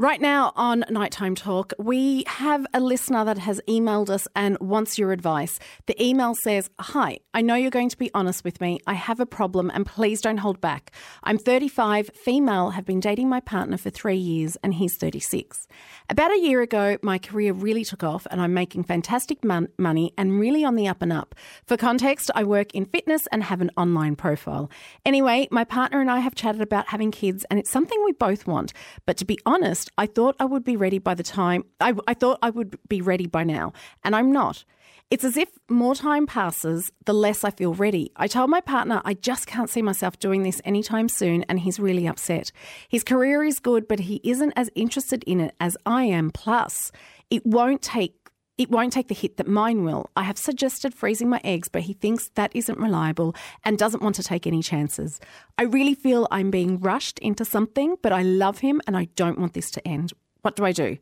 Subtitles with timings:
[0.00, 4.96] Right now on Nighttime Talk, we have a listener that has emailed us and wants
[4.96, 5.58] your advice.
[5.84, 8.80] The email says, Hi, I know you're going to be honest with me.
[8.86, 10.90] I have a problem and please don't hold back.
[11.22, 15.68] I'm 35, female, have been dating my partner for three years and he's 36.
[16.08, 20.14] About a year ago, my career really took off and I'm making fantastic mon- money
[20.16, 21.34] and really on the up and up.
[21.66, 24.70] For context, I work in fitness and have an online profile.
[25.04, 28.46] Anyway, my partner and I have chatted about having kids and it's something we both
[28.46, 28.72] want.
[29.04, 32.14] But to be honest, I thought I would be ready by the time I, I
[32.14, 33.72] thought I would be ready by now,
[34.04, 34.64] and I'm not.
[35.10, 38.12] It's as if more time passes, the less I feel ready.
[38.14, 41.80] I told my partner I just can't see myself doing this anytime soon, and he's
[41.80, 42.52] really upset.
[42.88, 46.30] His career is good, but he isn't as interested in it as I am.
[46.30, 46.92] Plus,
[47.28, 48.19] it won't take
[48.60, 50.10] it won't take the hit that mine will.
[50.14, 54.16] I have suggested freezing my eggs, but he thinks that isn't reliable and doesn't want
[54.16, 55.18] to take any chances.
[55.56, 59.38] I really feel I'm being rushed into something, but I love him and I don't
[59.38, 60.12] want this to end.
[60.42, 60.98] What do I do?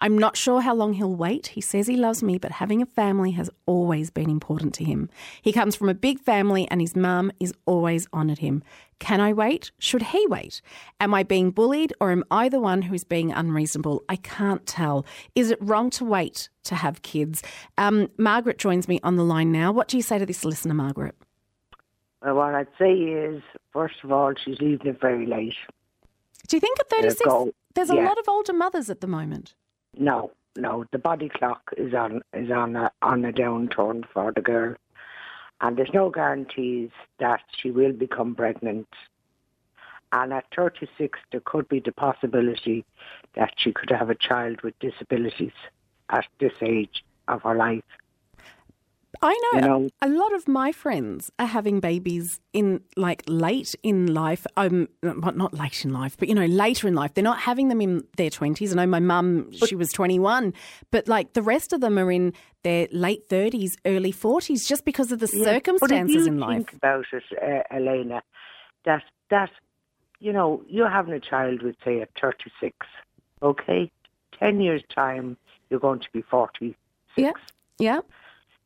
[0.00, 1.48] I'm not sure how long he'll wait.
[1.48, 5.08] He says he loves me, but having a family has always been important to him.
[5.40, 8.62] He comes from a big family and his mum is always honoured him.
[8.98, 9.70] Can I wait?
[9.78, 10.60] Should he wait?
[11.00, 14.04] Am I being bullied or am I the one who is being unreasonable?
[14.08, 15.06] I can't tell.
[15.34, 17.42] Is it wrong to wait to have kids?
[17.78, 19.72] Um, Margaret joins me on the line now.
[19.72, 21.16] What do you say to this listener, Margaret?
[22.22, 25.56] Well, what I'd say is, first of all, she's leaving it very late.
[26.46, 27.52] Do you think at 36 go.
[27.74, 28.04] There's a Yeah.
[28.08, 29.54] lot of older mothers at the moment?
[29.96, 34.40] No, no, the body clock is on is on a, on a downturn for the
[34.42, 34.74] girl,
[35.60, 38.88] and there's no guarantees that she will become pregnant.
[40.14, 42.84] And at 36, there could be the possibility
[43.34, 45.52] that she could have a child with disabilities
[46.10, 47.82] at this age of her life.
[49.20, 53.74] I know, You know- a lot of my friends are having babies in like late
[53.82, 54.46] in life.
[54.56, 57.14] Um, not not late in life, but you know later in life.
[57.14, 58.72] They're not having them in their twenties.
[58.72, 60.54] I know my mum; she was twenty one,
[60.90, 65.12] but like the rest of them are in their late thirties, early forties, just because
[65.12, 66.56] of the Yeah, circumstances but if you in life.
[66.56, 68.22] Think about it, uh, Elena.
[68.84, 69.50] That that
[70.20, 72.74] you know you're having a child with say at 36.
[73.42, 73.90] Okay,
[74.38, 75.36] ten years time
[75.68, 76.76] you're going to be 46.
[77.16, 77.32] Yeah,
[77.78, 78.00] yeah,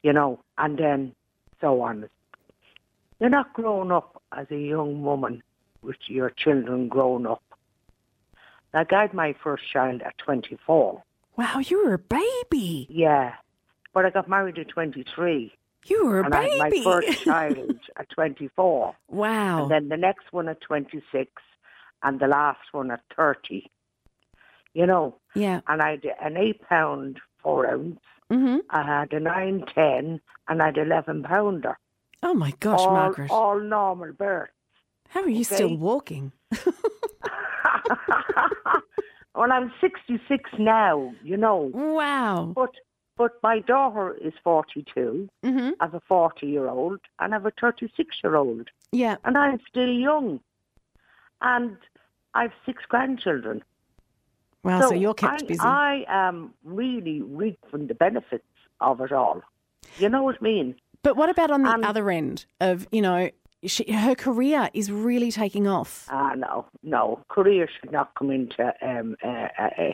[0.07, 1.17] You know, and then
[1.61, 2.09] so on.
[3.19, 5.43] You're not growing up as a young woman
[5.83, 7.43] with your children grown up.
[8.73, 11.03] Like I had my first child at 24.
[11.37, 12.87] Wow, you were a baby.
[12.89, 13.33] Yeah,
[13.93, 15.53] but I got married at 23.
[15.87, 18.95] You were a and I had my first child at 24.
[19.09, 19.63] wow.
[19.63, 21.33] and then the next one at 26,
[22.05, 23.69] and the last one at 30.
[24.73, 25.63] You know, yeah.
[25.67, 27.99] and I had an eight pound four ounce,
[28.31, 31.79] hmm I had a nine ten, and I had eleven pounder.
[32.23, 33.31] Oh my gosh, all, Margaret.
[33.31, 34.49] all normal birth.
[35.09, 36.33] How are you still walking?
[39.35, 42.53] well, I'm 66 now, you know, Wow.
[42.55, 42.71] but
[43.17, 45.29] but my daughter is 42.
[45.43, 49.17] hmm I have a 40 year old, and I have a 36 year old, Yeah.
[49.25, 50.41] and I'm still young,
[51.41, 51.77] and
[52.35, 53.63] I have six grandchildren.
[54.67, 54.81] Wow.
[54.89, 55.61] So, you're kept I, busy.
[55.63, 58.45] I am really reaping the benefits
[58.81, 59.41] of it all.
[59.99, 60.75] You know what I mean?
[61.03, 63.31] But what about on the Um, other end of, you know,
[63.65, 66.09] she, her career is really taking off?
[66.11, 67.21] Ah, no, no.
[67.29, 69.93] Career should not come into um, uh, uh, uh,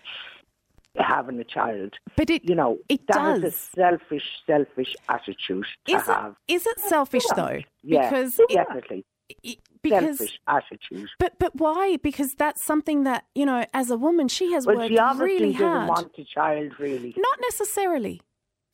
[0.96, 1.92] having a child.
[2.16, 3.54] But it, You know, It that is does.
[3.54, 6.34] a selfish, selfish attitude to is, it, have.
[6.48, 7.60] is it selfish though?
[7.82, 9.04] Yeah, Because, definitely.
[9.42, 11.08] it, because selfish attitude.
[11.18, 11.96] but but why?
[12.02, 15.46] Because that's something that, you know, as a woman, she has Well, worked she obviously
[15.46, 17.14] really doesn't want a child, really.
[17.16, 18.22] Not necessarily.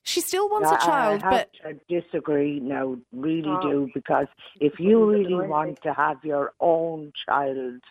[0.05, 1.53] She still wants a child, I have but
[1.91, 4.27] to disagree now, really do, because
[4.59, 7.83] if you really want to have your own child,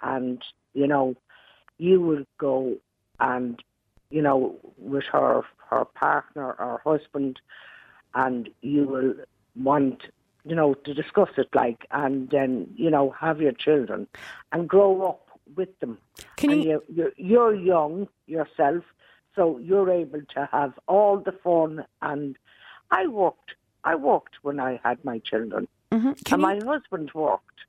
[0.00, 0.40] and
[0.74, 1.16] you know,
[1.78, 2.76] you will go
[3.18, 3.60] and
[4.10, 7.40] you know with her her partner or husband,
[8.14, 9.14] and you will
[9.56, 10.02] want
[10.44, 14.06] you know to discuss it like, and then you know have your children
[14.52, 15.98] and grow up with them.
[16.36, 16.82] can and you?
[16.88, 18.84] you, you're, you're young yourself,
[19.34, 21.84] so you're able to have all the fun.
[22.02, 22.36] And
[22.90, 23.54] I worked,
[23.84, 26.24] I worked when I had my children, mhm.
[26.24, 27.60] Can and you my husband worked,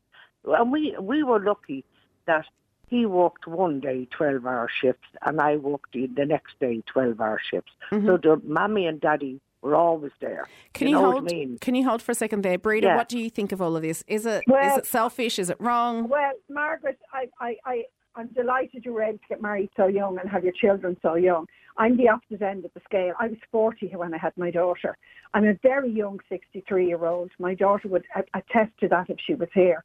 [0.46, 1.86] and we we were lucky
[2.26, 2.46] that
[2.88, 7.20] he worked one day twelve hour shifts, and I worked the the next day twelve
[7.22, 7.72] hour shifts.
[7.92, 10.48] So the mommy and daddy were always there.
[10.74, 11.32] Can you, you, know hold?
[11.32, 11.58] I mean?
[11.60, 12.88] Can you hold for a second there, Breda?
[12.88, 12.96] Yeah.
[12.96, 14.04] What do you think of all of this?
[14.08, 15.40] Is it is Well- it selfish?
[15.40, 16.08] Is it wrong?
[16.08, 17.84] Well, Margaret, I, I, I,
[18.16, 21.16] I'm delighted you were able to get married so young and have your children so
[21.16, 21.46] young.
[21.78, 23.14] I'm the opposite end of the scale.
[23.20, 24.98] I was 40 when I had my daughter.
[25.34, 27.32] I'm a very young 63 year old.
[27.40, 28.04] My daughter would
[28.34, 29.84] attest to that if she was here.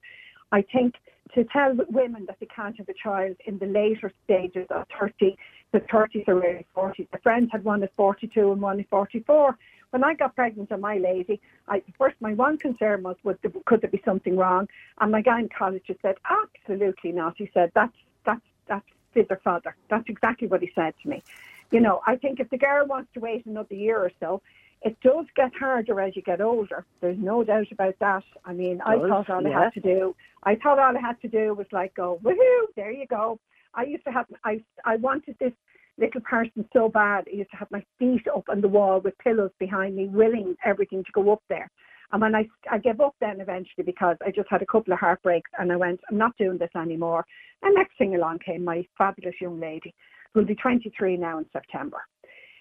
[0.51, 0.95] I think
[1.35, 5.37] to tell women that they can't have a child in the later stages of 30,
[5.75, 7.09] the 30s or early 40s.
[7.13, 9.59] My friend had one at 42 and one at 44.
[9.91, 13.51] When I got pregnant on my lady, I, first my one concern was, was there,
[13.67, 14.69] could there be something wrong?
[15.01, 17.35] And my gynecologist said, absolutely not.
[17.37, 19.75] He said, that's, that's, that's fither father.
[19.91, 21.25] That's exactly what he said to me.
[21.73, 24.43] You know, I think if the girl wants to wait another year or so,
[24.83, 26.85] it does get harder as you get older.
[27.01, 28.23] There's no doubt about that.
[28.45, 31.29] I mean, I thought all I had to do, I thought all I had to
[31.29, 33.41] do was like go, woohoo, there you go.
[33.77, 35.53] I used to have, I, I wanted this
[35.99, 37.25] little person so bad.
[37.33, 40.57] I used to have my feet up on the wall with pillows behind me, willing
[40.65, 41.71] everything to go up there.
[42.13, 45.01] And when I, I gave up then eventually because I just had a couple of
[45.01, 47.25] heartbreaks and I went, I'm not doing this anymore.
[47.63, 49.95] And next thing along came my fabulous young lady
[50.33, 51.99] who'll be 23 now in September.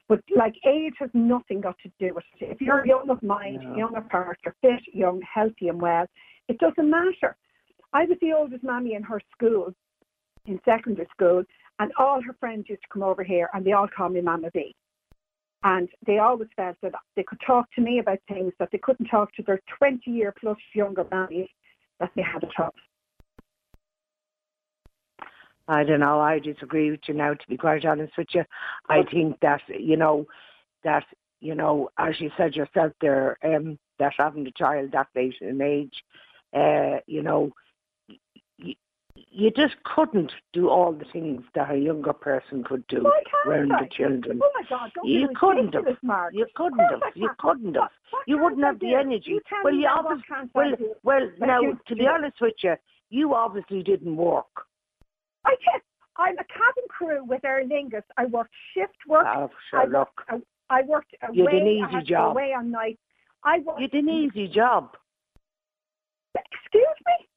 [0.10, 2.52] But like age has nothing got to do with it.
[2.52, 3.76] If you're young of mind, No.
[3.76, 6.06] young of heart, you're fit, young, healthy and well,
[6.50, 7.36] it doesn't matter.
[7.94, 9.74] I was the oldest mammy in her school,
[10.46, 11.44] in secondary school,
[11.80, 14.50] and all her friends used to come over here and they all called me Mama
[14.54, 14.76] B.
[15.64, 19.08] And they always felt that they could talk to me about things that they couldn't
[19.08, 21.48] talk to their 20 year plus younger mammies
[22.00, 22.72] that they had at home.
[25.68, 26.20] I don't know.
[26.20, 27.34] I disagree with you now.
[27.34, 28.44] To be quite honest with you,
[28.90, 30.26] I think that you know
[30.84, 31.06] that
[31.40, 35.62] you know, as you said yourself there, um, that having a child that late in
[35.62, 36.04] age,
[36.54, 37.52] uh, you know,
[39.34, 43.04] you just couldn't do all the things that a younger person could do
[43.48, 43.84] around I?
[43.84, 44.40] the children.
[44.44, 45.86] Oh my God, don't You be couldn't have.
[46.32, 47.00] You couldn't have.
[47.16, 47.82] You oh, couldn't have.
[47.82, 49.32] What- what You wouldn't I have the energy.
[49.32, 50.72] You Well, you now, obviously, well,
[51.02, 52.76] well, now you to be honest with you,
[53.10, 54.68] you obviously didn't work.
[55.46, 55.82] I did.
[56.16, 58.04] I'm a cabin crew with Aer Lingus.
[58.18, 59.26] I worked shift work.
[59.28, 61.34] Oh, I sure, look, worked, I, I worked away.
[61.36, 62.32] You did an I easy had job.
[62.32, 63.00] away on nights.
[63.44, 63.82] I worked.
[63.82, 64.96] you did an easy job.
[66.36, 67.28] Excuse me.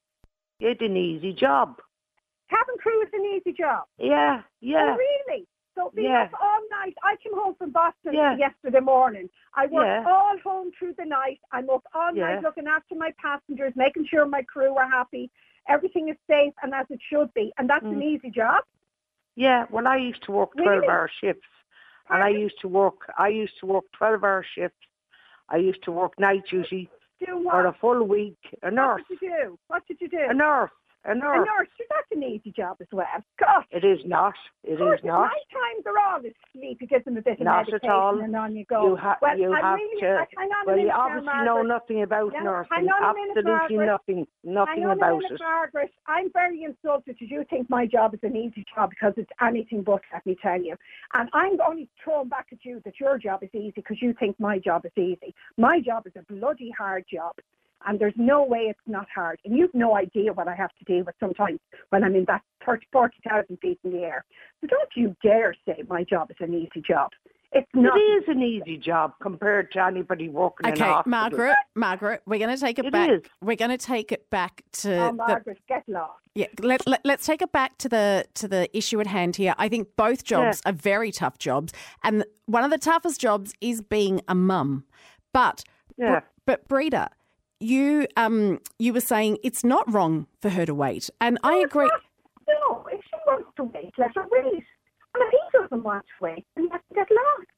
[0.58, 1.80] You did an easy job.
[2.48, 3.84] Cabin crew is an easy job.
[3.98, 4.94] Yeah, yeah.
[4.94, 5.46] Oh, really?
[5.74, 6.22] So being Yeah.
[6.22, 6.94] up all night.
[7.02, 8.36] I came home from Boston Yeah.
[8.36, 9.28] yesterday morning.
[9.54, 10.04] I worked Yeah.
[10.10, 11.40] all home through the night.
[11.52, 15.30] I'm up all night looking after my passengers, making sure my crew are happy.
[15.68, 17.52] Everything is safe and as it should be.
[17.58, 18.04] And that's an Mm.
[18.04, 18.64] easy job.
[19.34, 21.46] Yeah, well, I used to work 12 hour shifts.
[22.08, 24.86] And I used to work, I used to work 12 hour shifts.
[25.48, 26.88] I used to work night duty
[27.18, 27.52] Do what?
[27.52, 28.38] for a full week.
[28.62, 29.00] A nurse.
[29.00, 29.58] What did you do?
[29.66, 30.20] What did you do?
[30.20, 30.70] A nurse.
[31.06, 31.46] A A nurse.
[31.46, 31.68] nurse.
[31.88, 33.06] That's an easy job as well.
[33.38, 33.62] God.
[33.70, 34.34] It is not.
[34.64, 35.30] It Of course, is not.
[35.30, 36.78] Night times they're always sleep.
[36.80, 38.18] You give them a bit of Not at medication all.
[38.20, 38.88] and on you go.
[38.88, 40.26] You, ha- well, you have really, to.
[40.36, 42.72] hang on a Well, you minute now, obviously know nothing about Yeah, nursing.
[42.76, 43.86] a minute, Absolutely Margaret.
[43.86, 44.26] nothing.
[44.42, 45.40] Nothing Hang on about a minute, it.
[45.40, 45.90] Margaret.
[46.08, 49.82] I'm very insulted that you think my job is an easy job because it's anything
[49.82, 50.74] but, let me tell you.
[51.14, 54.40] And I'm only throwing back at you that your job is easy because you think
[54.40, 55.34] my job is easy.
[55.56, 57.32] My job is a bloody hard job.
[57.84, 59.38] And there's no way it's not hard.
[59.44, 62.42] And you've no idea what I have to deal with sometimes when I'm in that
[62.64, 64.24] 30, 40,000 feet in the air.
[64.60, 67.10] So don't you dare say my job is an easy job.
[67.52, 67.96] It's not.
[67.96, 71.08] It is an easy job compared to anybody working in a Okay.
[71.08, 73.08] Margaret, Margaret, we're going to take it, It back.
[73.08, 73.22] is.
[73.40, 76.18] We're going to take it back to Oh, the Margaret, get lost.
[76.34, 79.54] Yeah, let, let, us take it back to the to the issue at hand here.
[79.56, 83.80] I think both jobs are very tough jobs, and one of the toughest jobs is
[83.80, 84.84] being a mum.
[85.32, 85.62] But
[85.96, 86.20] Yeah.
[86.44, 87.08] but Breda,
[87.60, 91.90] you um you were saying it's not wrong for her to wait, and I agree.
[92.48, 94.64] No, if she wants to wait, let her wait.
[95.14, 97.48] And if he doesn't want to wait, then let him get lost.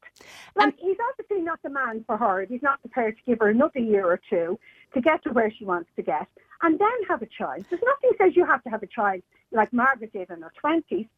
[0.55, 2.45] Like, And- he's obviously not the man for her.
[2.49, 4.59] He's not prepared to give her another year or two
[4.95, 6.26] to get to where she wants to get
[6.62, 7.64] and then have a child.
[7.69, 11.09] There's nothing says you have to have a child like Margaret did in her 20s.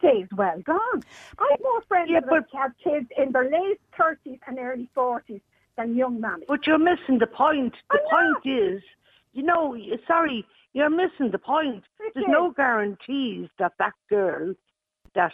[0.00, 1.02] Days well gone.
[1.40, 5.40] I have more friends Yeah, that have kids in their late 30s and early 40s
[5.78, 6.46] than young mammies.
[6.46, 7.74] But you're missing the point.
[7.90, 8.82] The point is,
[9.32, 10.44] you know, sorry,
[10.74, 11.84] you're missing the point.
[12.14, 14.54] There's no guarantees that that girl,
[15.14, 15.32] that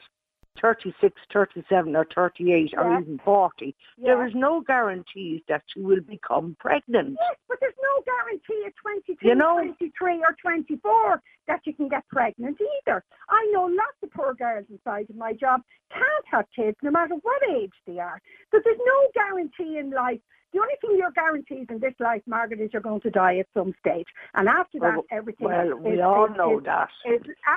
[0.61, 4.15] 36, 37 or 38 or even 40, Yeah.
[4.15, 7.17] there is no guarantees that she will become pregnant.
[7.21, 11.89] Yes, but there's no guarantee at 22, You know- 23 or 24 that you can
[11.89, 13.05] get pregnant either.
[13.29, 17.15] I know lots of poor girls inside of my job can't have kids no matter
[17.17, 18.21] what age they are.
[18.51, 20.21] So there's no guarantee in life.
[20.55, 23.47] The only thing you're guaranteed in this life, Margaret, is you're going to die at
[23.53, 24.07] some stage.
[24.35, 26.91] And after that, Well, everything Well, we is- all is- know is- that.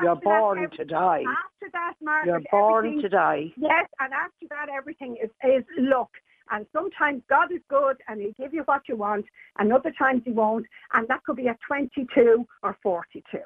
[0.01, 1.23] You're born every- to die.
[1.29, 3.53] After that, Margaret, You're born to die.
[3.55, 6.09] Yes, and after that, everything is, is luck.
[6.49, 9.27] And sometimes God is good and He'll give you what you want,
[9.59, 10.65] and other times He won't.
[10.93, 13.37] And that could be at 22 or 42.
[13.37, 13.43] So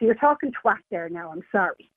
[0.00, 1.30] you're talking twat there now.
[1.30, 1.90] I'm sorry.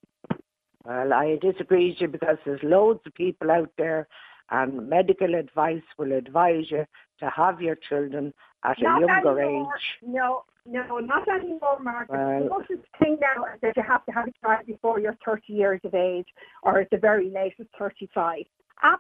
[0.84, 4.08] Well, I disagree with you because there's loads of people out there,
[4.52, 6.86] and medical advice will advise you
[7.20, 9.76] to have your children at Not a younger anymore.
[9.76, 9.82] age.
[10.06, 12.18] No, no, not anymore, Margaret.
[12.18, 15.18] Well- the closest thing now is that you have to have a child before you're
[15.26, 16.28] 30 years of age,
[16.64, 18.44] or at the very latest 35.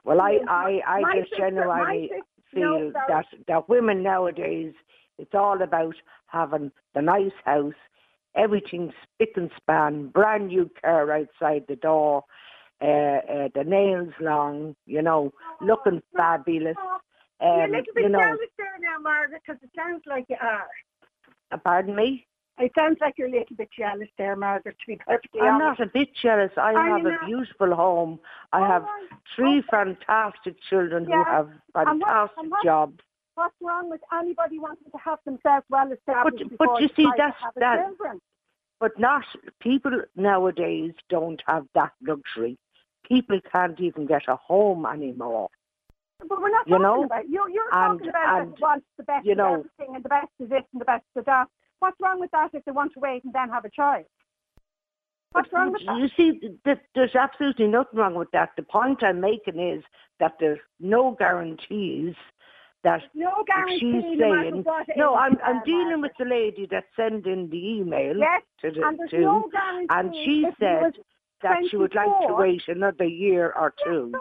[0.04, 2.12] Well, I, I, I My just sister- genuinely
[2.54, 4.74] feel no, that that women nowadays,
[5.18, 5.96] it's all about
[6.28, 7.74] having the nice house,
[8.36, 12.24] everything spick and span, brand new car outside the door,
[12.82, 15.32] uh, uh, the nails long, you know,
[15.62, 16.76] looking fabulous.
[17.42, 20.26] You're a Um, little bit you know, jealous there now, Margaret, because it sounds like
[20.30, 20.68] you are.
[21.52, 22.26] uh, pardon me.
[22.60, 25.80] It sounds like you're a little bit jealous there, Margaret, to be perfectly I'm honest.
[25.80, 26.52] not a bit jealous.
[26.58, 27.26] I Are have a not?
[27.28, 28.20] beautiful home.
[28.52, 28.86] I Oh, have
[29.36, 31.24] three fantastic children who Yeah.
[31.26, 33.00] have And what- fantastic and what- jobs.
[33.36, 37.04] What's wrong with anybody wanting to have themselves well established But- before but you see,
[37.04, 38.20] to that's- that- children?
[38.80, 39.24] But not
[39.60, 42.58] people nowadays don't have that luxury.
[43.08, 45.50] People can't even get a home anymore.
[46.20, 47.46] But we're not You talking know, about you.
[47.54, 50.10] You're and- talking about and, that wants the best you know- of everything and the
[50.10, 51.48] best of this and the best of that.
[51.80, 54.06] What's wrong with that if they want to wait and then have a child?
[55.34, 55.98] What's wrong with that?
[55.98, 56.58] You see,
[56.96, 58.52] there's absolutely nothing wrong with that.
[58.58, 59.84] The point I'm making is
[60.20, 62.16] that there's no guarantees
[62.84, 63.78] that No guarantee.
[63.80, 64.66] she's no saying.
[64.96, 68.88] No, I'm I'm dealing with the lady that sent in the email Yes, to the
[68.88, 69.88] and there's to, no guarantee.
[69.92, 70.94] and she said
[71.42, 74.12] that she would like to wait another year or two.
[74.14, 74.20] So,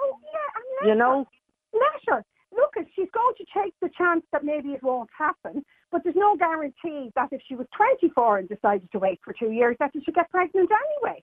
[0.82, 1.26] yeah, You know,
[1.72, 2.24] let her.
[2.52, 6.36] Look, she's going to take the chance that maybe it won't happen, but there's no
[6.36, 10.02] guarantee that if she was 24 and decided to wait for two years, that she
[10.02, 11.22] should get pregnant anyway.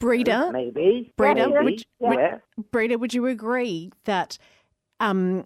[0.00, 1.12] Breda, maybe.
[1.16, 2.38] Breda, maybe, would- would- yeah.
[2.70, 4.38] Breda, would you agree that,
[5.00, 5.44] um,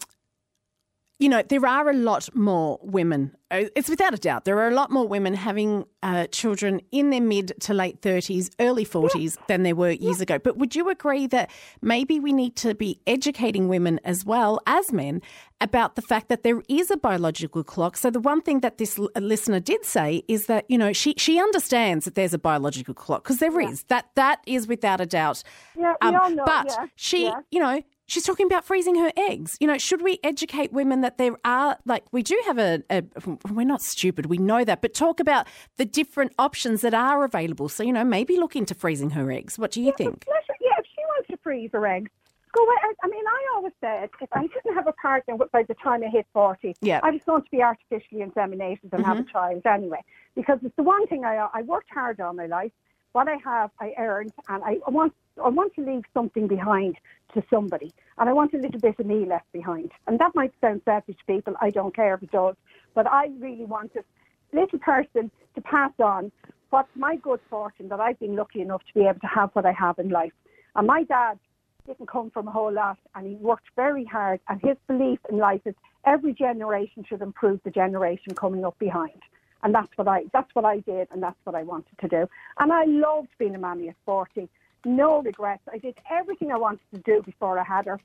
[1.19, 4.69] you know, there are a lot more women, uh, it's without a doubt, there are
[4.69, 9.39] a lot more women having uh, children in their mid to late 30s, early 40s
[9.47, 10.39] than there were years ago.
[10.39, 14.93] But would you agree that maybe we need to be educating women as well as
[14.93, 15.23] men
[15.61, 17.97] about the fact that there is a biological clock?
[17.97, 21.15] So the one thing that this l- listener did say is that, you know, she,
[21.17, 23.85] she understands that there's a biological clock because there is.
[23.85, 25.43] That That is without a doubt.
[25.79, 27.41] Yeah, we all know, Um, but yeah, she, yeah.
[27.51, 29.57] you know, she's talking about freezing her eggs.
[29.61, 33.05] You know, should we educate women that there are, like, we do have a, a
[33.51, 35.47] we're not stupid, we know that, but talk about
[35.77, 37.69] the different options that are available.
[37.69, 39.59] So, you know, maybe look into freezing her eggs.
[39.59, 40.25] What do you think?
[40.29, 42.11] Let yeah, if she wants to freeze her eggs,
[42.53, 42.97] go ahead.
[43.03, 46.09] I mean, I always said if I didn't have a partner by the time I
[46.09, 47.01] hit 40, Yeah.
[47.03, 49.31] I was going to be artificially inseminated and have a mm-hmm.
[49.31, 50.03] child anyway.
[50.35, 52.73] Because it's the one thing I, I worked hard all my life.
[53.13, 56.97] What I have, I earned, and I want, I want to leave something behind
[57.35, 57.93] to somebody.
[58.19, 59.93] And I want a little bit of me left behind.
[60.07, 61.55] And that might sound selfish to people.
[61.61, 62.57] I don't care if it does.
[62.95, 64.05] But I really want this
[64.53, 66.33] little person to pass on
[66.71, 69.67] what's my good fortune that I've been lucky enough to be able to have what
[69.67, 70.33] I have in life.
[70.75, 71.39] And my dad
[71.87, 75.39] didn't come from a whole lot and he worked very hard and his belief in
[75.39, 75.75] life is
[76.05, 79.23] every generation should improve the generation coming up behind.
[79.63, 82.29] And that's what I that's what I did and that's what I wanted to do.
[82.59, 84.49] And I loved being a mammy at forty.
[84.87, 85.63] No regrets.
[85.73, 87.99] I did everything I wanted to do before I had her.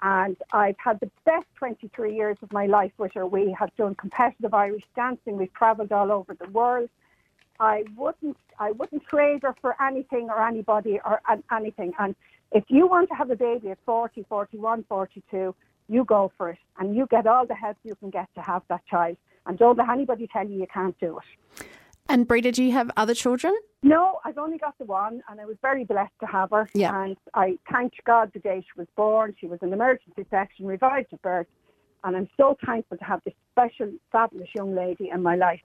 [0.00, 3.26] And I've had the best 23 years of my life with her.
[3.26, 5.36] We have done competitive Irish dancing.
[5.36, 6.88] We've travelled all over the world.
[7.60, 11.92] I wouldn't, I wouldn't trade her for anything or anybody or an- anything.
[11.98, 12.16] And
[12.50, 15.54] if you want to have a baby at 40, 41, 42,
[15.90, 16.58] you go for it.
[16.78, 19.18] And you get all the help you can get to have that child.
[19.44, 21.66] And don't let anybody tell you you can't do it.
[22.12, 23.56] And Breda, do you have other children?
[23.82, 26.68] No, I've only got the one, and I was very blessed to have her.
[26.74, 27.04] Yeah.
[27.04, 29.34] And I thanked God the day she was born.
[29.40, 31.46] She was an emergency section, revived at birth,
[32.04, 35.62] and I'm so thankful to have this special, fabulous young lady in my life.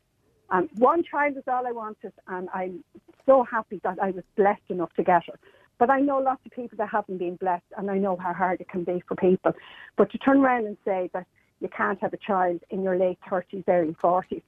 [0.50, 2.82] Um, one child is all I wanted, and I'm
[3.26, 5.38] so happy that I was blessed enough to get her.
[5.80, 8.62] But I know lots of people that haven't been blessed, and I know how hard
[8.62, 9.52] it can be for people.
[9.98, 11.28] But to turn around and say that
[11.60, 14.44] you can't have a child in your late 30s, early 40s,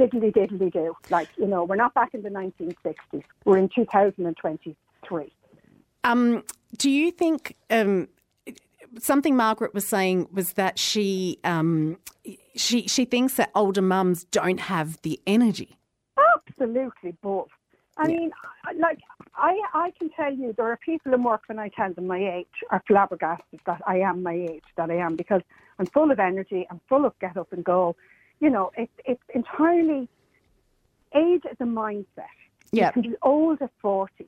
[0.00, 0.96] diddly diddly do.
[1.10, 3.22] Like, you know, we're not back in the 1960s.
[3.44, 5.32] We're in 2023.
[6.04, 6.44] Um,
[6.78, 8.08] do you think um,
[8.98, 11.98] something Margaret was saying was that she um,
[12.56, 15.76] she she thinks that older mums don't have the energy?
[16.36, 17.48] Absolutely both.
[17.96, 18.30] I mean,
[18.78, 19.00] like,
[19.34, 22.18] I, I can tell you there are people in work when I tell them my
[22.18, 25.42] age are flabbergasted that I am my age, that I am, because
[25.78, 27.96] I'm full of energy, I'm full of get up and go.
[28.40, 30.08] You know, it, it's entirely,
[31.14, 32.06] age is a mindset.
[32.72, 32.86] Yeah.
[32.86, 34.26] You can be old at 40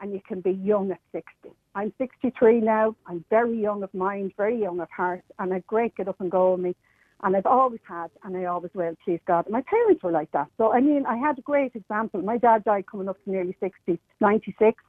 [0.00, 1.28] and you can be young at 60.
[1.74, 2.94] I'm 63 now.
[3.06, 6.30] I'm very young of mind, very young of heart, and I've great get up and
[6.30, 6.76] go me.
[7.24, 9.46] And I've always had, and I always will, please God.
[9.50, 10.46] My parents were like that.
[10.56, 12.22] So, I mean, I had a great example.
[12.22, 14.80] My dad died coming up to nearly 60, 96.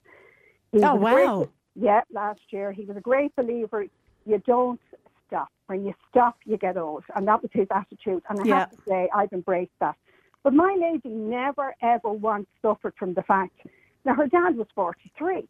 [0.72, 1.50] He Oh, a great- wow.
[1.76, 3.86] yeah, last year he was a great believer.
[4.28, 4.80] You don't.
[5.70, 8.24] When you stop, you get old, and that was his attitude.
[8.28, 8.60] And I Yeah.
[8.62, 9.96] have to say, I've embraced that.
[10.42, 13.56] But my lady never ever once suffered from the fact.
[14.04, 15.48] Now her dad was forty three,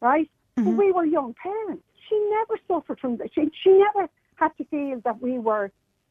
[0.00, 0.28] right?
[0.56, 0.76] But mm-hmm.
[0.76, 1.84] we were young parents.
[2.08, 3.32] She never suffered from that.
[3.32, 5.70] She she never had to feel that we were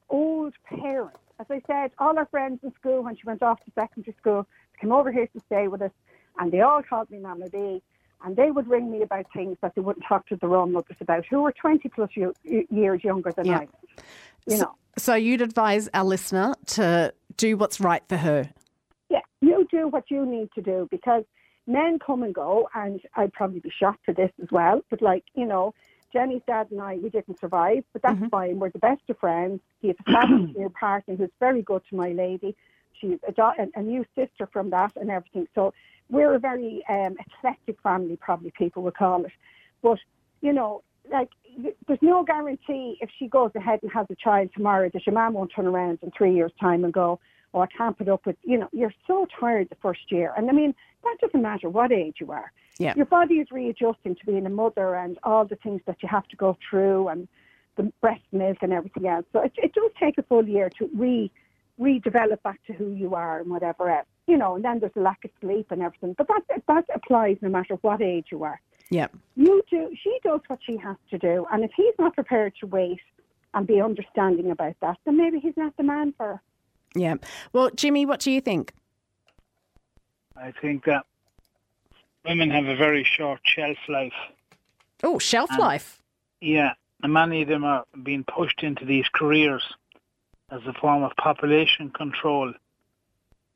[0.10, 1.20] old parents.
[1.42, 4.48] As I said, all our friends in school when she went off to secondary school
[4.80, 5.92] came over here to stay with us,
[6.38, 7.82] and they all called me Mama B.
[8.24, 10.98] And they would ring me about things that they wouldn't talk to their own mothers
[11.00, 12.10] about, who were 20 plus
[12.44, 13.60] years younger than Yeah.
[13.60, 13.68] I.
[14.46, 18.50] You So- know, So you'd advise our listener to do what's right for her.
[19.10, 21.24] yeah, you do what you need to do because
[21.68, 24.82] men come and go, and I'd probably be shocked for this as well.
[24.90, 25.74] But like, you know,
[26.12, 28.28] Jenny's dad and I, we didn't survive, but that's mm-hmm.
[28.28, 28.60] fine.
[28.60, 29.62] We're the best of friends.
[29.80, 32.56] He has a fabulous new partner who's very good to my lady.
[33.00, 35.48] She's a, do- a, a new sister from that and everything.
[35.56, 35.74] So
[36.10, 39.32] we're a very um, eclectic family, probably people would call it.
[39.82, 40.00] But,
[40.42, 41.30] you know, like,
[41.88, 45.34] there's no guarantee if she goes ahead and has a child tomorrow that your mum
[45.34, 47.20] won't turn around in three years' time and go,
[47.54, 50.34] oh, I can't put up with, you know, you're so tired the first year.
[50.38, 52.52] And I mean, that doesn't matter what age you are.
[52.78, 52.94] Yeah.
[52.96, 56.28] Your body is readjusting to being a mother and all the things that you have
[56.28, 57.28] to go through and
[57.76, 59.26] the breast milk and everything else.
[59.34, 61.32] So it, it does take a full year to re
[61.80, 64.08] redevelop back to who you are and whatever else.
[64.28, 66.14] You know, and then there's a lack of sleep and everything.
[66.18, 68.62] But that that applies no matter what age you are.
[68.92, 69.08] Yeah.
[69.36, 72.68] You do she does what she has to do and if he's not prepared to
[72.68, 73.00] wait
[73.54, 76.42] and be understanding about that, then maybe he's not the man for her.
[76.96, 77.16] Yeah.
[77.54, 78.74] Well, Jimmy, what do you think?
[80.36, 81.06] I think that
[82.26, 84.14] women have a very short shelf life.
[85.04, 86.02] Oh, shelf Um, life.
[86.42, 89.64] Yeah, and many of them are being pushed into these careers
[90.52, 92.54] as a form of population control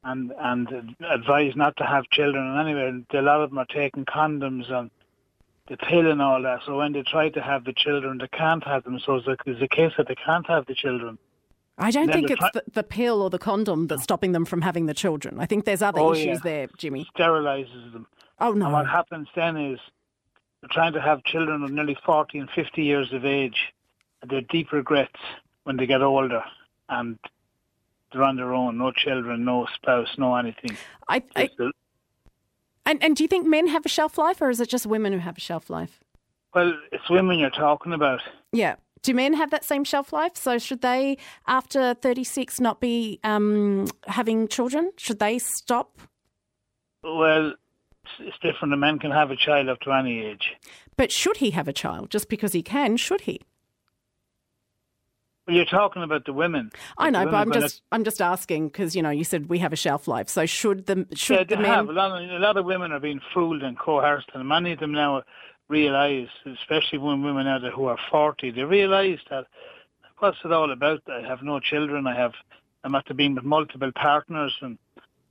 [0.03, 2.45] and and advised not to have children.
[2.45, 4.91] And anyway, a lot of them are taking condoms and
[5.67, 6.61] the pill and all that.
[6.65, 8.99] So when they try to have the children, they can't have them.
[8.99, 11.17] So it's a, case that they can't have the children.
[11.77, 14.61] I don't think it's tri- the, the pill or the condom that's stopping them from
[14.61, 15.39] having the children.
[15.39, 16.39] I think there's other Oh, issues yeah.
[16.43, 17.07] there, Jimmy.
[17.17, 18.05] Sterilizes them.
[18.39, 18.65] Oh, no!
[18.65, 19.79] And what happens then is
[20.61, 23.73] they're trying to have children of nearly 40 and 50 years of age.
[24.21, 25.19] And they're deep regrets
[25.63, 26.43] when they get older
[26.89, 27.17] and
[28.11, 30.77] they're on their own, no children, no spouse, no anything.
[31.07, 31.71] I, I, a-
[32.85, 35.13] and, and do you think men have a shelf life or is it just women
[35.13, 35.99] who have a shelf life?
[36.53, 38.19] well, it's women you're talking about.
[38.51, 38.75] Yeah.
[39.01, 40.37] Do men have that same shelf life?
[40.37, 41.17] So should they,
[41.47, 44.91] after 36, not be um, having children?
[44.97, 45.99] Should they stop?
[47.03, 47.53] Well,
[48.19, 48.73] it's different.
[48.73, 50.53] A man can have a child up to any age.
[50.95, 52.11] But should he have a child?
[52.11, 53.41] Just because he can, should he?
[55.45, 56.71] Well, you're talking about the women.
[56.97, 59.73] I know, but I'm just I'm just asking because you know you said we have
[59.73, 60.29] a shelf life.
[60.29, 61.65] So should the should Yeah, the men?
[61.65, 61.89] have.
[61.89, 64.79] A lot, of, a lot of women are being fooled and coerced, and many of
[64.79, 65.23] them now
[65.67, 69.47] realise, especially when women now that who are 40, they realise that
[70.19, 71.01] what's it all about?
[71.07, 72.33] I have no children, I have,
[72.83, 74.77] I'm after being with multiple partners and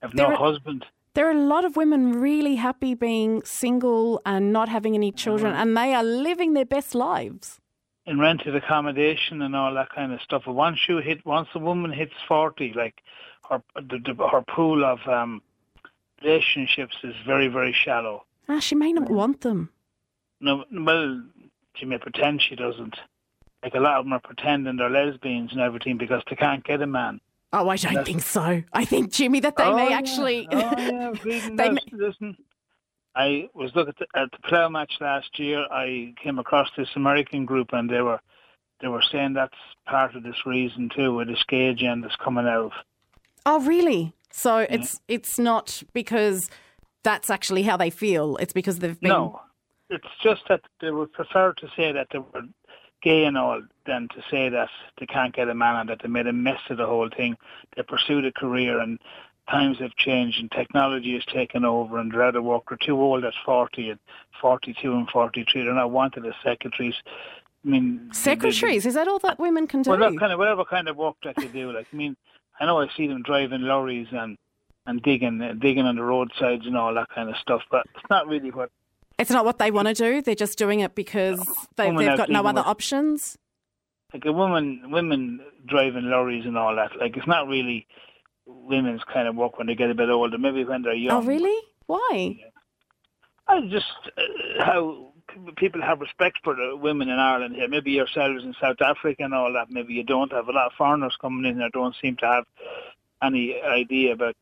[0.03, 0.85] have no are- husband.
[1.15, 5.53] There are a lot of women really happy being single and not having any children,
[5.53, 5.61] mm-hmm.
[5.63, 7.61] and they are living their best lives.
[8.07, 10.43] In rented accommodation and all that kind of stuff.
[10.47, 13.03] But once you hit, once a woman hits forty, like
[13.49, 15.41] her the, the, her pool of um,
[16.23, 18.25] relationships is very very shallow.
[18.49, 19.71] Ah, she may not want them.
[20.41, 21.23] No, well,
[21.75, 22.97] she may pretend she doesn't.
[23.63, 26.83] Like a lot of them are pretending they're lesbians and everything because they can't get
[26.83, 27.21] a man.
[27.53, 28.63] Oh, I don't think so.
[28.73, 29.99] I think Jimmy that they Oh, may yeah.
[29.99, 30.49] actually.
[30.51, 32.37] Oh, yeah, They may- Listen,
[33.15, 35.67] I was looking at the, at the plough match last year.
[35.71, 38.21] I came across this American group, and they were
[38.81, 42.73] they were saying that's part of this reason too, with this gay agenda's coming out.
[43.47, 44.13] oh, really?
[44.33, 44.75] So mm-hmm.
[44.75, 46.49] it's it's not because
[47.03, 48.37] that's actually how they feel.
[48.37, 49.11] It's because they've been.
[49.11, 49.41] No,
[49.91, 52.43] it's just that they would prefer to say that they were
[53.03, 56.09] gay and all than to say that they can't get a man and that they
[56.09, 57.37] made a mess of the whole thing.
[57.77, 58.99] They pursued a career and
[59.51, 62.65] times have changed and technology has taken over and they're out of work.
[62.69, 63.99] They're too old at 40 and
[64.41, 65.63] 42 and 43.
[65.65, 66.95] They're not wanted as secretaries.
[67.65, 69.91] I mean, they- Secretaries, is that all that women can do?
[69.91, 71.73] Well, that kind of whatever kind of work that they do.
[71.73, 72.17] Like, I mean,
[72.61, 74.39] I know I see them driving lorries and
[74.85, 78.11] and digging uh, digging on the roadsides and all that kind of stuff, but it's
[78.11, 78.71] not really what
[79.19, 80.21] it's not what they want to do.
[80.23, 81.39] They're just doing it because
[81.77, 83.39] they, they've got no other with- options.
[84.13, 86.97] like a woman women driving lorries and all that.
[86.99, 87.87] Like, it's not really
[88.47, 90.39] women's kind of work when they get a bit older.
[90.39, 91.23] Maybe when they're young.
[91.23, 91.59] Oh, really?
[91.87, 92.37] Why?
[93.49, 95.13] I just uh, how
[95.57, 97.69] people have respect for the women in Ireland here.
[97.69, 99.71] Maybe yourselves in South Africa and all that.
[99.71, 101.69] Maybe you don't have a lot of foreigners coming in there.
[101.73, 102.45] Don't seem to have
[103.23, 104.35] any idea about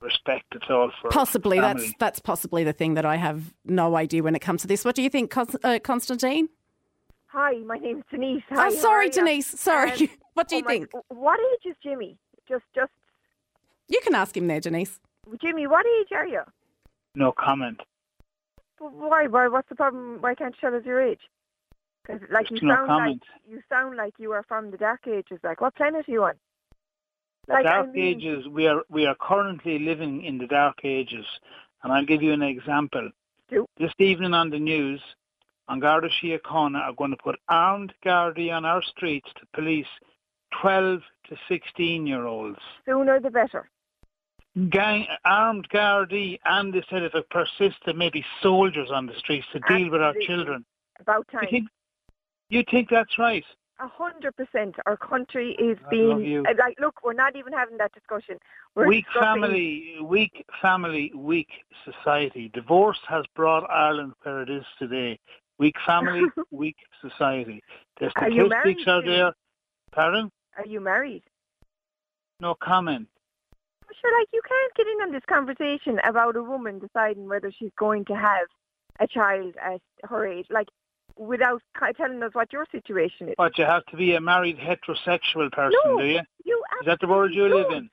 [0.00, 1.82] respect at all for Possibly family.
[1.82, 4.84] that's that's possibly the thing that I have no idea when it comes to this.
[4.84, 6.48] What do you think, Cons- uh, Constantine?
[7.26, 8.42] Hi, my name's Denise.
[8.50, 9.10] Hi, I'm sorry.
[9.10, 9.48] Denise.
[9.60, 9.90] Sorry.
[9.92, 10.90] Um, what do you oh my- think?
[11.08, 12.16] What age is Jimmy?
[12.48, 12.90] Just, just
[13.88, 15.00] You can ask him there, Denise.
[15.40, 15.66] Jimmy.
[15.66, 16.42] What age are you?
[17.14, 17.80] no comment.
[18.78, 19.26] But Why?
[19.26, 19.48] Why?
[19.48, 20.18] What's the problem?
[20.20, 21.20] Why can't you tell us your age?
[22.06, 25.40] Because like you no sound like you sound like you are from the dark ages.
[25.42, 26.34] Like what planet are you on?
[27.48, 28.46] Like dark I mean, ages.
[28.48, 31.26] We are we are currently living in the dark ages,
[31.82, 33.10] and I'll give you an example.
[33.50, 33.66] Do.
[33.78, 35.00] This evening on the news,
[35.68, 39.86] on Garda Síochána are going to put armed Gardaí on our streets to police
[40.60, 42.58] 12 to 16 year olds.
[42.86, 43.68] Sooner the better.
[44.70, 49.14] Gang, armed Gardaí, and they said if it persists, there may be soldiers on the
[49.18, 50.64] streets to deal with our children.
[51.00, 51.48] About You time.
[51.50, 51.68] think,
[52.50, 53.44] you think that's right?
[53.80, 54.74] A hundred percent.
[54.86, 56.40] Our country is I being you.
[56.48, 56.80] uh, like.
[56.80, 58.36] Look, we're not even having that discussion.
[58.74, 61.48] We're weak discussing- family, weak family, weak
[61.84, 62.50] society.
[62.54, 65.18] Divorce has brought Ireland where it is today.
[65.60, 67.62] Weak family, weak society.
[68.00, 69.32] The Are you statistics married, are there.
[69.92, 70.30] Pardon?
[70.56, 71.22] Are you married?
[72.40, 73.06] No comment.
[74.00, 77.70] Sure, like you can't get in on this conversation about a woman deciding whether she's
[77.78, 78.46] going to have
[79.00, 80.68] a child at her age, like
[81.16, 81.62] without
[81.96, 83.34] telling us what your situation is.
[83.36, 86.20] But you have to be a married heterosexual person, No, do you?
[86.44, 87.78] You Is that the world you absolutely live don't.
[87.78, 87.90] in?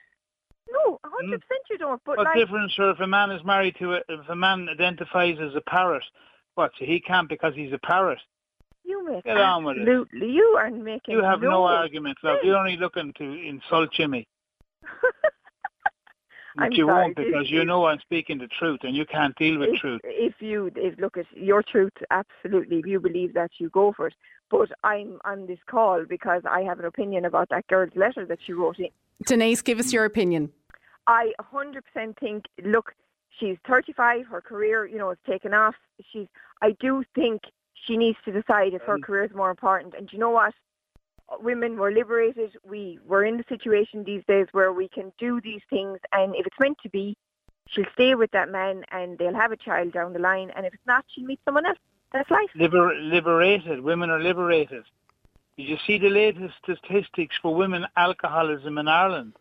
[0.71, 1.07] No, hmm.
[1.07, 2.01] a hundred percent you don't.
[2.05, 4.67] But What like, difference, sir, if a man is married to a, if a man
[4.69, 6.03] identifies as a parrot,
[6.55, 8.19] what, so he can't because he's a parrot?
[8.85, 10.07] you make Get on with it.
[10.13, 11.15] You are making.
[11.15, 12.39] You have no, no argument, love.
[12.43, 14.27] You're only looking to insult Jimmy.
[16.55, 19.05] But I'm you sorry, won't this because you know I'm speaking the truth and you
[19.05, 20.01] can't deal with if, truth.
[20.03, 24.07] if you if look at your truth, absolutely, if you believe that, you go for
[24.07, 24.13] it.
[24.49, 28.39] But I'm on this call because I have an opinion about that girl's letter that
[28.45, 28.89] she wrote in.
[29.25, 30.51] Denise, give us your opinion.
[31.07, 32.93] I 100% think, look,
[33.39, 35.75] she's 35, her career, you know, is taken off.
[36.11, 36.27] She's,
[36.61, 37.41] I do think
[37.85, 39.03] she needs to decide if her Mm.
[39.03, 39.93] career is more important.
[39.93, 40.53] And do you know what?
[41.39, 42.51] Women were liberated.
[42.63, 45.99] We were in the situation these days where we can do these things.
[46.11, 47.17] And if it's meant to be,
[47.67, 50.51] she'll stay with that man and they'll have a child down the line.
[50.55, 51.79] And if it's not, she'll meet someone else.
[52.13, 52.49] That's life.
[52.55, 53.81] Liber- liberated.
[53.81, 54.83] Women are liberated.
[55.57, 59.33] Did you see the latest statistics for women alcoholism in Ireland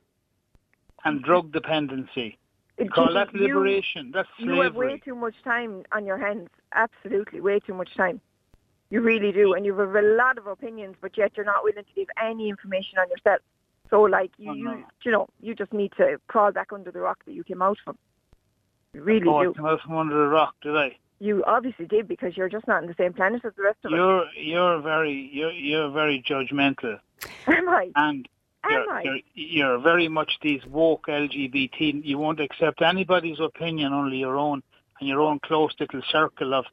[1.04, 2.38] and drug dependency?
[2.78, 4.10] You call that You- liberation?
[4.12, 6.48] That's You have way too much time on your hands.
[6.72, 8.20] Absolutely, way too much time.
[8.90, 11.82] You really do, and you have a lot of opinions, but yet you're not willing
[11.84, 13.40] to give any information on yourself.
[13.90, 14.72] So, like you, Oh, no.
[14.74, 17.62] you, you know, you just need to crawl back under the rock that you came
[17.62, 17.96] out from.
[18.92, 19.54] You really Oh, I do.
[19.54, 20.96] came out from under the rock, did I?
[21.18, 23.92] You obviously did because you're just not on the same planet as the rest of
[23.92, 23.96] us.
[23.96, 26.98] You're you're very you're you're very judgmental,
[27.46, 27.90] Am I?
[27.96, 28.28] and
[28.64, 29.02] Am you're, I?
[29.02, 32.04] you're you're very much these woke LGBT.
[32.04, 34.62] You won't accept anybody's opinion, only your own,
[35.00, 36.66] and your own close little circle of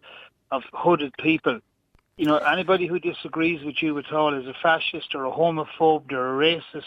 [0.51, 1.59] of hooded people.
[2.21, 6.11] You know, anybody who disagrees with you at all is a fascist or a homophobe
[6.11, 6.83] or a racist.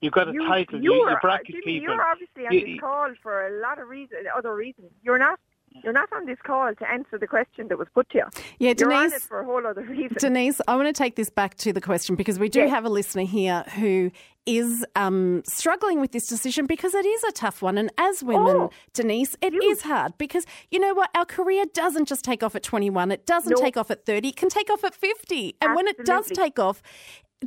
[0.00, 0.82] You've got a you, title.
[0.82, 1.94] You, You, you are, bracket Jimmy, people.
[1.94, 4.90] You're obviously on You- this call for a lot of reasons, other reasons.
[5.04, 5.38] You're not.
[5.84, 8.24] You're not on this call to answer the question that was put to you.
[8.58, 9.26] Yeah, You're on it Denise.
[9.26, 10.16] for a whole other reason.
[10.18, 12.70] Denise, I want to take this back to the question because we do Yes.
[12.70, 14.10] have a listener here who
[14.44, 17.78] is um, struggling with this decision because it is a tough one.
[17.78, 19.80] And as women, Oh, Denise, it is huge.
[19.82, 21.10] hard because you know what?
[21.14, 23.56] Our career doesn't just take off at 21, it doesn't No.
[23.62, 25.56] take off at 30, it can take off at 50.
[25.60, 26.82] And when it does take off,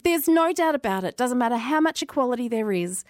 [0.03, 1.17] there's no doubt about it.
[1.17, 3.03] Doesn't matter how much equality there is,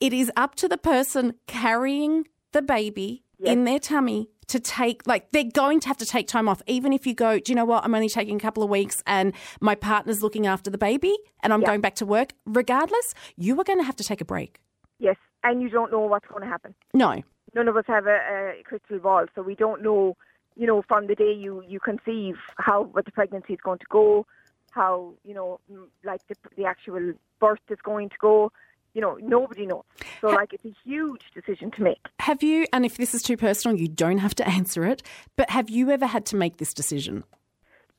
[0.00, 5.30] it is up to the person carrying the baby in their tummy to take like
[5.30, 7.64] they're going to have to take time off even if you go do you know
[7.64, 11.16] what i'm only taking a couple of weeks and my partner's looking after the baby
[11.42, 11.66] and i'm Yeah.
[11.68, 14.60] going back to work regardless you are going to have to take a break
[15.00, 16.74] Yes, and you don't know what's going to happen.
[16.92, 17.22] no
[17.54, 18.18] None of us have a,
[18.58, 20.16] a crystal ball, so we don't know.
[20.56, 23.86] You know, from the day you you conceive, how what the pregnancy is going to
[23.88, 24.26] go,
[24.72, 25.60] how you know,
[26.04, 28.52] like the the actual birth is going to go.
[28.94, 29.84] You know, nobody knows.
[30.20, 32.04] So, like, it's a huge decision to make.
[32.20, 35.02] have you and if this is too personal you don't have to answer it
[35.36, 37.24] but have you ever had to make this decision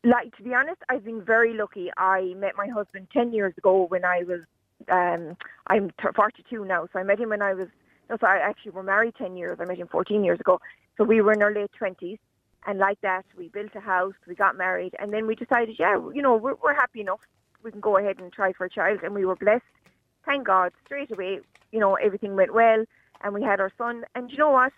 [0.04, 1.92] like to be honest, I've been very lucky.
[1.98, 4.42] I met my husband ten years ago when I was
[4.90, 5.36] um
[5.68, 7.68] I'm 42 now, so I met him when I was
[8.10, 9.58] no, so I actually were married ten years.
[9.60, 10.60] I met him 14 years ago,
[10.98, 12.18] so we were in our late 20s,
[12.66, 15.96] and like that, we built a house, we got married, and then we decided, yeah,
[16.14, 17.22] you know, we're, we're happy enough.
[17.62, 19.64] We can go ahead and try for a child, and we were blessed.
[20.26, 21.40] Thank God, straight away,
[21.72, 22.86] you know, everything went well,
[23.22, 24.06] and we had our son.
[24.16, 24.74] And you know what?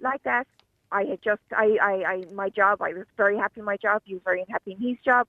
[0.00, 0.46] Like that,
[0.90, 4.02] I had just, I, I, I, my job, I was very happy in my job.
[4.04, 5.26] He was very happy in his job.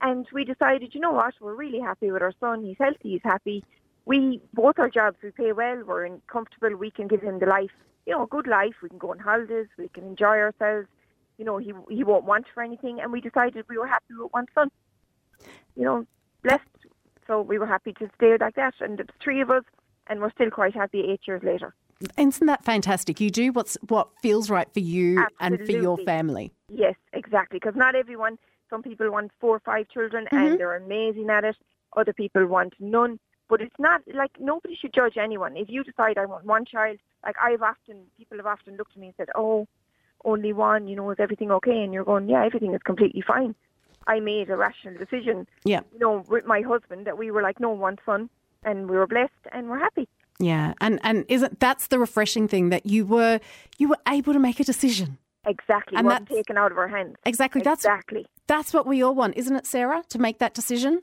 [0.00, 2.64] And we decided, you know what, we're really happy with our son.
[2.64, 3.64] He's healthy, he's happy.
[4.06, 7.46] we both our jobs we pay well, we're in comfortable, we can give him the
[7.46, 7.70] life,
[8.06, 8.74] you know, a good life.
[8.82, 10.88] We can go on holidays, we can enjoy ourselves.
[11.38, 14.32] You know, he he won't want for anything, and we decided we were happy with
[14.32, 14.70] one son.
[15.76, 16.06] You know,
[16.42, 16.83] blessed.
[17.26, 19.64] So we were happy to stay like that, and it's three of us,
[20.08, 21.74] and we're still quite happy eight years later.
[22.18, 23.20] Isn't that fantastic?
[23.20, 26.52] You do what's what feels right for you and for your family.
[26.68, 27.58] Yes, exactly.
[27.60, 28.38] Because not everyone.
[28.68, 30.36] Some people want four or five children, Mm-hmm.
[30.36, 31.56] and they're amazing at it.
[31.96, 33.18] Other people want none.
[33.48, 35.56] But it's not like nobody should judge anyone.
[35.56, 39.00] If you decide I want one child, like I've often people have often looked at
[39.00, 39.66] me and said, "Oh,
[40.24, 40.88] only one.
[40.88, 43.54] You know, is everything okay?" And you're going, "Yeah, everything is completely fine."
[44.06, 45.46] I made a rational decision.
[45.64, 45.80] Yeah.
[45.92, 48.28] You know, with my husband that we were like, "No, one son,"
[48.64, 50.08] and we were blessed and we're happy.
[50.38, 53.40] Yeah, and and isn't that's the refreshing thing that you were
[53.78, 55.18] you were able to make a decision.
[55.46, 55.96] Exactly.
[55.96, 57.16] And And that's- taken out of our hands.
[57.26, 57.60] Exactly.
[57.62, 58.26] That's Exactly.
[58.46, 60.02] that's what we all want, isn't it, Sarah?
[60.08, 61.00] To make that decision.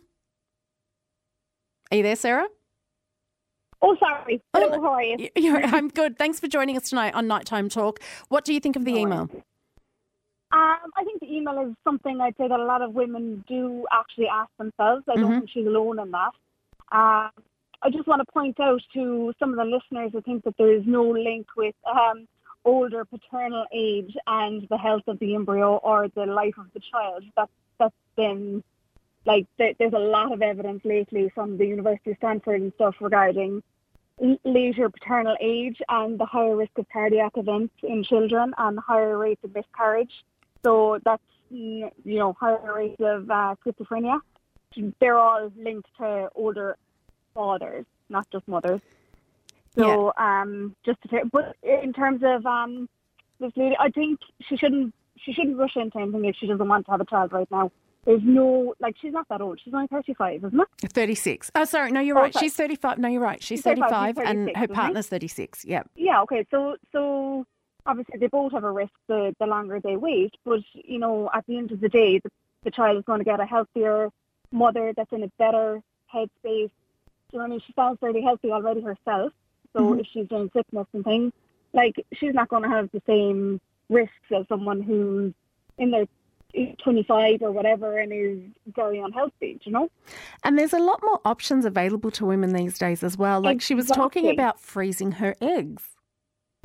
[1.92, 2.48] Are you there, Sarah?
[3.82, 4.42] Oh, sorry.
[4.54, 5.30] Hello, Oh, how are you?
[5.36, 6.18] You're- I'm good.
[6.18, 8.00] Thanks for joining us tonight on Nighttime Talk.
[8.30, 9.30] What do you think of the email?
[10.54, 13.86] Um, I think the email is something I'd say that a lot of women do
[13.92, 15.04] actually ask themselves.
[15.08, 15.38] I don't Mhm.
[15.40, 16.34] think she's alone in that.
[16.92, 17.32] Um,
[17.82, 20.72] I just want to point out to some of the listeners who think that there
[20.72, 22.28] is no link with um,
[22.66, 27.24] older paternal age and the health of the embryo or the life of the child.
[27.38, 28.62] That, that's been,
[29.26, 32.96] like, there, there's a lot of evidence lately from the University of Stanford and stuff
[33.00, 33.64] regarding
[34.44, 39.44] later paternal age and the higher risk of cardiac events in children and higher rates
[39.44, 40.24] of miscarriage.
[40.64, 44.20] So that's, mm, you know, higher rates of uh, schizophrenia.
[45.00, 46.78] They're all linked to older
[47.34, 48.82] fathers, not just mothers.
[49.78, 52.90] So, um, just to but in terms of um,
[53.40, 54.20] this lady, I think
[54.50, 57.32] she shouldn't she shouldn't rush into anything if she doesn't want to have a child
[57.32, 57.72] right now.
[58.06, 59.60] There's no like she's not that old.
[59.64, 60.92] She's only thirty five, isn't it?
[60.92, 61.52] 36.
[61.56, 61.92] Oh, sorry.
[61.92, 62.34] No, you're Oh, right.
[62.34, 62.46] sorry.
[62.48, 62.98] She's 35.
[62.98, 63.42] No, you're right.
[63.42, 65.64] She's She's 35, 35 and her partner's 36.
[65.66, 65.84] Yeah.
[65.96, 66.46] Yeah, okay.
[66.52, 67.46] So so
[67.86, 71.46] obviously they both have a risk the, the longer they wait, but you know, at
[71.48, 72.30] the end of the day the,
[72.64, 74.10] the child is going to get a healthier
[74.52, 75.82] mother that's in a better
[76.14, 76.70] headspace.
[77.32, 77.62] You know I mean?
[77.66, 79.32] She sounds fairly healthy already herself.
[79.74, 80.02] So Mhm.
[80.02, 81.32] if she's doing sickness and things,
[81.74, 85.34] like she's not going to have the same risks as someone who's
[85.78, 86.06] in their
[86.84, 88.40] 25 or whatever and is
[88.76, 89.90] very unhealthy, do you know?
[90.44, 93.40] And there's a lot more options available to women these days as well.
[93.40, 95.96] Like she was talking about freezing her eggs.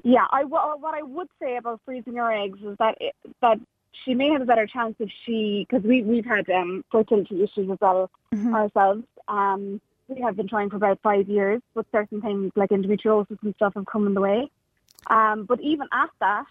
[0.06, 3.58] Yeah, I wha- what I would say about freezing her eggs is that it, that
[4.04, 7.68] she may have a better chance if she because we we've had um, fertility issues
[7.68, 8.54] as well Mhm.
[8.54, 9.02] ourselves.
[9.26, 13.52] Um, we have been trying for about five years, but certain things like endometriosis and
[13.56, 14.48] stuff have come in the way.
[15.08, 16.46] Um, but even at that,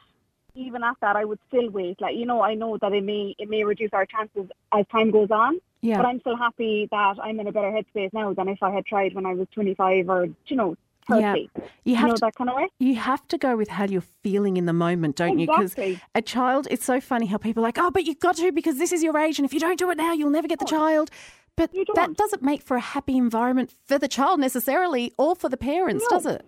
[0.56, 2.02] even at that, I would still wait.
[2.02, 5.12] Like you know, I know that it may it may reduce our chances as time
[5.12, 5.62] goes on.
[5.80, 5.96] Yeah.
[5.98, 8.86] But I'm still happy that I'm in a better headspace now than if I had
[8.86, 10.76] tried when I was 25 or you know
[11.10, 11.22] 30.
[11.22, 11.36] Yeah.
[11.36, 11.50] you
[11.86, 12.68] You have know to that kind of way.
[12.80, 15.48] you have to go with how you're feeling in the moment, don't you?
[15.48, 16.02] Because Exactly.
[16.16, 18.78] a child, it's so funny how people are like, oh, but you've got to because
[18.78, 20.66] this is your age, and if you don't do it now, you'll never get the
[20.66, 21.10] child.
[21.56, 25.58] But that doesn't make for a happy environment for the child necessarily, or for the
[25.58, 26.18] parents, No.
[26.18, 26.46] does it?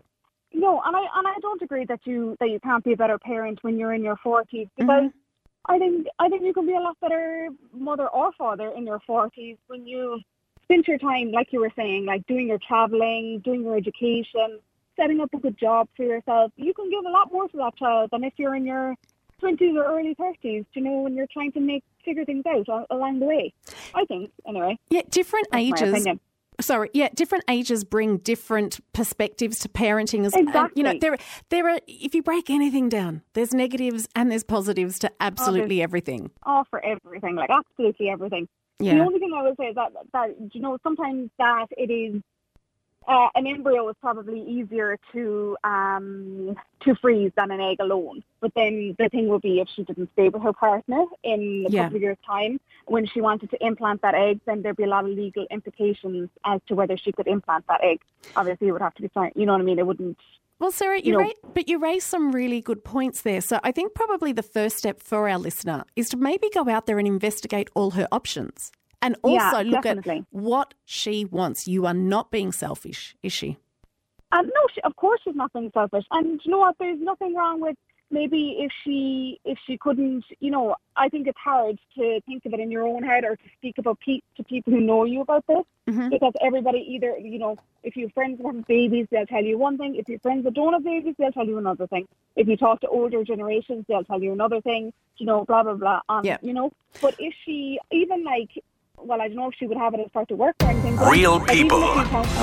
[0.53, 3.17] No, and I and I don't agree that you that you can't be a better
[3.19, 5.17] parent when you're in your forties because Mm-hmm.
[5.69, 8.99] I think I think you can be a lot better mother or father in your
[9.05, 10.19] forties when you
[10.67, 14.59] spend your time, like you were saying, like doing your traveling, doing your education,
[14.97, 16.51] setting up a good job for yourself.
[16.57, 18.95] You can give a lot more to that child than if you're in your
[19.39, 20.65] twenties or early thirties.
[20.73, 23.53] You know, when you're trying to make figure things out along the way.
[23.93, 24.77] I think anyway.
[24.89, 26.05] Yeah, different ages.
[26.59, 30.25] Sorry, yeah, different ages bring different perspectives to parenting.
[30.25, 31.15] As and, you know, there,
[31.49, 31.79] there are.
[31.87, 36.31] If you break anything down, there's negatives and there's positives to oh, absolutely everything.
[36.47, 38.47] Oh, for everything, like absolutely everything.
[38.79, 42.21] The only thing I will say is that, that you know, sometimes that it is
[43.07, 48.21] uh, an embryo is probably easier to um, to freeze than an egg alone.
[48.41, 51.71] But then the thing would be if she didn't stay with her partner in a
[51.71, 51.83] Yeah.
[51.83, 54.87] couple of years' time, when she wanted to implant that egg, then there'd be a
[54.87, 58.01] lot of legal implications as to whether she could implant that egg.
[58.35, 59.33] Obviously, it would have to be signed.
[59.35, 59.79] You know what I mean?
[59.79, 60.19] It wouldn't.
[60.59, 63.41] Well, Sarah, you know- ra- but you raised some really good points there.
[63.41, 66.85] So I think probably the first step for our listener is to maybe go out
[66.87, 70.19] there and investigate all her options, and Yeah, also look definitely.
[70.19, 71.67] at what she wants.
[71.67, 73.57] You are not being selfish, is she?
[74.31, 76.05] And no, she, of course she's not being selfish.
[76.11, 76.75] And you know what?
[76.79, 77.77] There's nothing wrong with
[78.09, 80.23] maybe if she if she couldn't.
[80.39, 83.35] You know, I think it's hard to think of it in your own head or
[83.35, 86.09] to speak about pe- to people who know you about this Mhm.
[86.09, 89.57] because everybody either you know if you have friends that have babies, they'll tell you
[89.57, 89.95] one thing.
[89.95, 92.07] If your friends that don't have babies, they'll tell you another thing.
[92.35, 94.91] If you talk to older generations, they'll tell you another thing.
[95.17, 96.01] You know, blah blah blah.
[96.09, 96.37] Um, Yeah.
[96.41, 98.51] You know, but if she even like
[99.01, 100.97] well, I don't know if she would have it as part of work or anything.
[100.97, 101.79] Real people,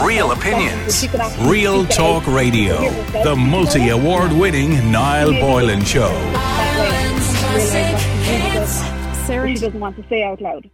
[0.03, 4.91] real opinions, she could actually Real Talk Radio, and hear herself, the multi award winning
[4.91, 6.09] Niall Boylan Show.
[6.35, 8.81] Ireland's classic hits.
[8.81, 10.71] That Sarah, she doesn't want to say out loud.